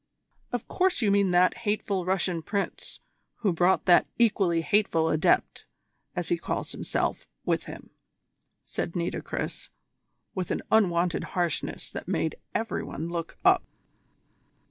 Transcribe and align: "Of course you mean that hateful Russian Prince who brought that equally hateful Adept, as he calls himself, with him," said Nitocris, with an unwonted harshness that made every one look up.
"Of 0.51 0.67
course 0.67 1.03
you 1.03 1.11
mean 1.11 1.29
that 1.29 1.57
hateful 1.57 2.05
Russian 2.05 2.41
Prince 2.41 3.01
who 3.41 3.53
brought 3.53 3.85
that 3.85 4.07
equally 4.17 4.61
hateful 4.61 5.09
Adept, 5.09 5.67
as 6.15 6.29
he 6.29 6.39
calls 6.39 6.71
himself, 6.71 7.27
with 7.45 7.65
him," 7.65 7.91
said 8.65 8.95
Nitocris, 8.95 9.69
with 10.33 10.49
an 10.49 10.63
unwonted 10.71 11.23
harshness 11.37 11.91
that 11.91 12.07
made 12.07 12.37
every 12.55 12.81
one 12.81 13.09
look 13.09 13.37
up. 13.45 13.63